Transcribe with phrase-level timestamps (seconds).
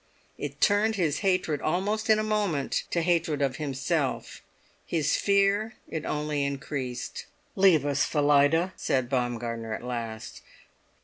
[0.35, 4.41] It turned his hatred almost in a moment to hatred of himself;
[4.83, 7.27] his fear it only increased.
[7.55, 10.41] "Leave us, Phillida," said Baumgartner at last.